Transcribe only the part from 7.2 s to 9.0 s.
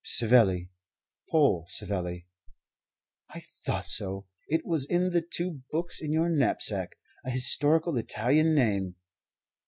A historical Italian name."